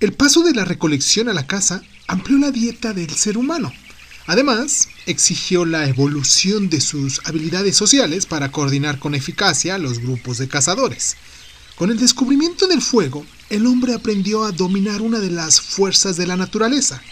[0.00, 3.70] El paso de la recolección a la caza amplió la dieta del ser humano.
[4.26, 10.48] Además, exigió la evolución de sus habilidades sociales para coordinar con eficacia los grupos de
[10.48, 11.16] cazadores.
[11.76, 16.26] Con el descubrimiento del fuego, el hombre aprendió a dominar una de las fuerzas de
[16.26, 17.02] la naturaleza.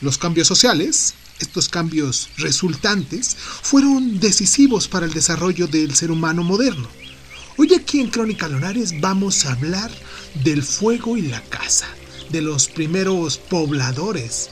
[0.00, 6.88] Los cambios sociales, estos cambios resultantes, fueron decisivos para el desarrollo del ser humano moderno.
[7.56, 9.92] Hoy aquí en Crónica Lonares vamos a hablar
[10.42, 11.86] del fuego y la caza
[12.30, 14.50] de los primeros pobladores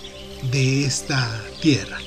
[0.51, 1.98] de esta tierra.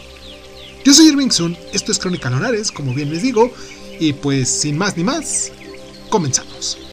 [0.83, 3.51] Yo soy Irving Sun, esto es Crónica Lonares, como bien les digo,
[3.99, 5.51] y pues sin más ni más,
[6.09, 6.86] comenzamos.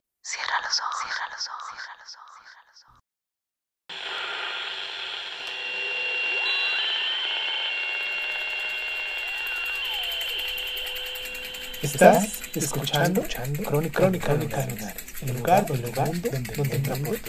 [11.85, 17.21] Estás escuchando, escuchando Crónica, Crónica, Crónica Lonares, el lugar, el lugar donde, donde, donde, donde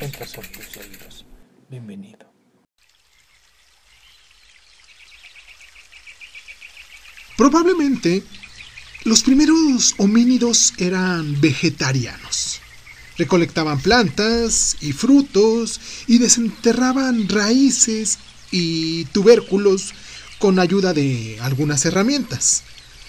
[0.00, 1.26] entra por tus oídos.
[1.68, 2.32] Bienvenido.
[7.36, 8.24] Probablemente
[9.04, 12.60] los primeros homínidos eran vegetarianos.
[13.16, 18.18] Recolectaban plantas y frutos y desenterraban raíces
[18.50, 19.94] y tubérculos
[20.40, 22.64] con ayuda de algunas herramientas.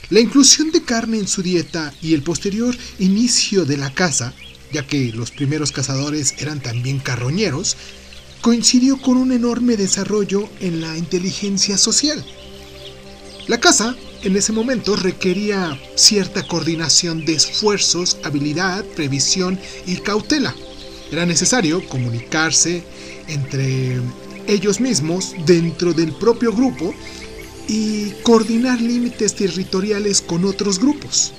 [0.09, 4.33] La inclusión de carne en su dieta y el posterior inicio de la caza,
[4.73, 7.77] ya que los primeros cazadores eran también carroñeros,
[8.41, 12.25] coincidió con un enorme desarrollo en la inteligencia social.
[13.47, 20.55] La caza en ese momento requería cierta coordinación de esfuerzos, habilidad, previsión y cautela.
[21.11, 22.83] Era necesario comunicarse
[23.27, 23.99] entre
[24.47, 26.93] ellos mismos dentro del propio grupo
[27.67, 31.33] y coordinar límites territoriales con otros grupos.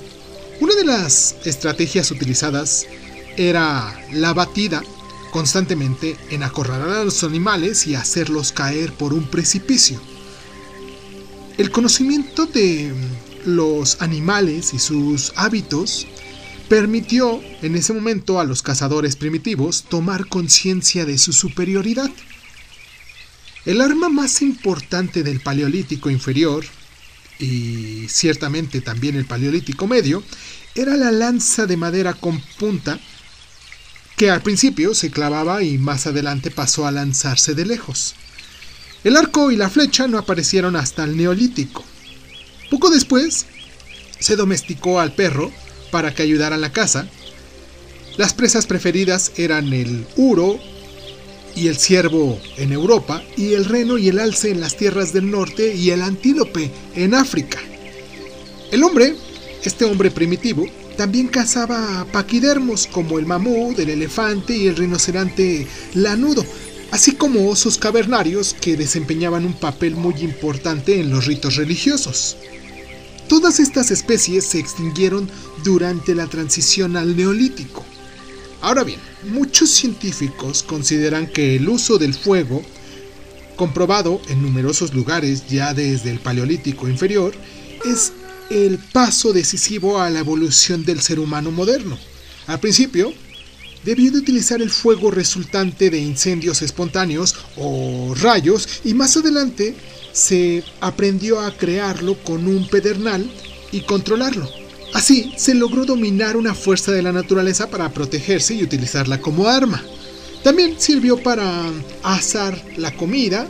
[0.60, 2.86] Una de las estrategias utilizadas
[3.36, 4.82] era la batida
[5.32, 10.00] constantemente en acorralar a los animales y hacerlos caer por un precipicio.
[11.58, 12.92] El conocimiento de
[13.44, 16.06] los animales y sus hábitos
[16.68, 22.10] permitió en ese momento a los cazadores primitivos tomar conciencia de su superioridad.
[23.64, 26.64] El arma más importante del Paleolítico inferior,
[27.38, 30.24] y ciertamente también el Paleolítico medio,
[30.74, 32.98] era la lanza de madera con punta
[34.16, 38.14] que al principio se clavaba y más adelante pasó a lanzarse de lejos.
[39.04, 41.84] El arco y la flecha no aparecieron hasta el neolítico.
[42.70, 43.46] Poco después,
[44.18, 45.52] se domesticó al perro
[45.90, 47.06] para que ayudara en la caza.
[48.16, 50.60] Las presas preferidas eran el uro
[51.54, 55.30] y el ciervo en Europa, y el reno y el alce en las tierras del
[55.30, 57.58] norte, y el antílope en África.
[58.70, 59.14] El hombre,
[59.64, 66.44] este hombre primitivo, también cazaba paquidermos como el mamut, el elefante y el rinoceronte lanudo,
[66.90, 72.36] así como osos cavernarios que desempeñaban un papel muy importante en los ritos religiosos.
[73.28, 75.28] Todas estas especies se extinguieron
[75.64, 77.84] durante la transición al neolítico.
[78.62, 82.62] Ahora bien, muchos científicos consideran que el uso del fuego,
[83.56, 87.34] comprobado en numerosos lugares ya desde el Paleolítico inferior,
[87.84, 88.12] es
[88.50, 91.98] el paso decisivo a la evolución del ser humano moderno.
[92.46, 93.12] Al principio,
[93.84, 99.74] debió de utilizar el fuego resultante de incendios espontáneos o rayos y más adelante
[100.12, 103.28] se aprendió a crearlo con un pedernal
[103.72, 104.61] y controlarlo.
[104.94, 109.82] Así se logró dominar una fuerza de la naturaleza para protegerse y utilizarla como arma.
[110.42, 111.64] También sirvió para
[112.02, 113.46] asar la comida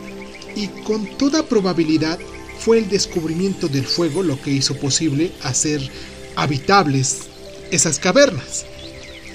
[0.55, 2.19] y con toda probabilidad
[2.59, 5.91] fue el descubrimiento del fuego lo que hizo posible hacer
[6.37, 7.23] habitables
[7.71, 8.67] esas cavernas.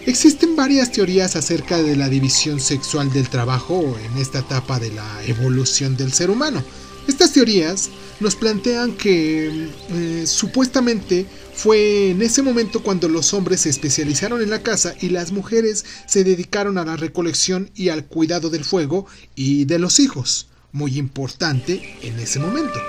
[0.05, 5.23] Existen varias teorías acerca de la división sexual del trabajo en esta etapa de la
[5.25, 6.63] evolución del ser humano.
[7.07, 13.69] Estas teorías nos plantean que eh, supuestamente fue en ese momento cuando los hombres se
[13.69, 18.49] especializaron en la caza y las mujeres se dedicaron a la recolección y al cuidado
[18.49, 22.79] del fuego y de los hijos, muy importante en ese momento.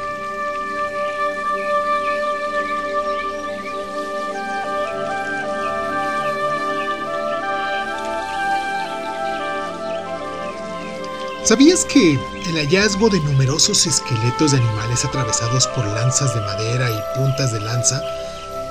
[11.45, 12.19] ¿Sabías que
[12.49, 17.61] el hallazgo de numerosos esqueletos de animales atravesados por lanzas de madera y puntas de
[17.61, 18.03] lanza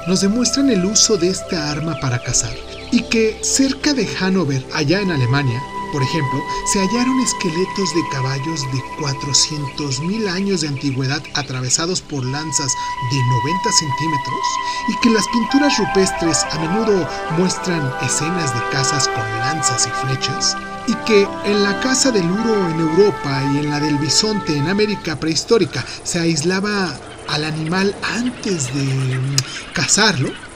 [0.06, 2.54] nos demuestran el uso de esta arma para cazar?
[2.92, 5.62] Y que cerca de Hannover, allá en Alemania,
[5.92, 12.74] Por ejemplo, se hallaron esqueletos de caballos de 400.000 años de antigüedad atravesados por lanzas
[13.12, 14.46] de 90 centímetros
[14.90, 17.08] y que las pinturas rupestres a menudo
[17.38, 20.58] muestran escenas de cazas con lanzas y flechas
[20.88, 24.68] y que en la caza del uro en Europa y en la del bisonte en
[24.68, 26.94] América prehistórica se aislaba
[27.28, 29.36] al animal antes de mm,
[29.74, 30.47] cazarlo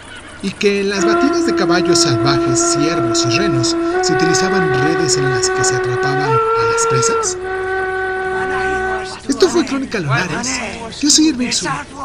[0.44, 5.30] y que en las batidas de caballos salvajes, ciervos y renos se utilizaban redes en
[5.30, 7.38] las que se atrapaban a las presas?
[9.28, 10.50] Esto fue Crónica Lunares.
[11.00, 11.50] Yo soy Irving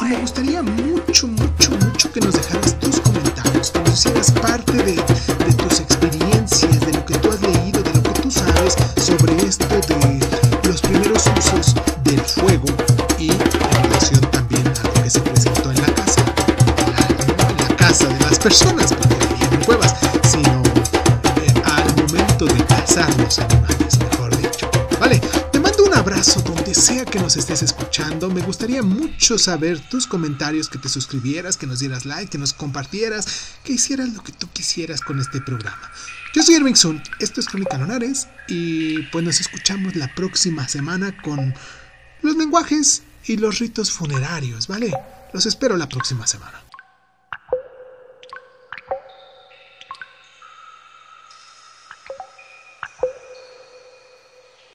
[0.01, 4.73] y me gustaría mucho, mucho, mucho que nos dejaras tus comentarios, que nos hicieras parte
[4.73, 8.77] de, de tus experiencias, de lo que tú has leído, de lo que tú sabes
[8.97, 9.67] sobre esto
[18.47, 19.93] personas, vivían en cuevas,
[20.31, 20.63] sino
[21.65, 24.71] al momento de cazar los animales, mejor dicho.
[25.01, 25.21] Vale,
[25.51, 28.31] te mando un abrazo donde sea que nos estés escuchando.
[28.31, 32.53] Me gustaría mucho saber tus comentarios, que te suscribieras, que nos dieras like, que nos
[32.53, 33.27] compartieras,
[33.65, 35.91] que hicieras lo que tú quisieras con este programa.
[36.33, 41.21] Yo soy Irving Sun, esto es Crónica Lunares y pues nos escuchamos la próxima semana
[41.21, 41.53] con
[42.23, 44.93] los lenguajes y los ritos funerarios, ¿vale?
[45.33, 46.66] Los espero la próxima semana.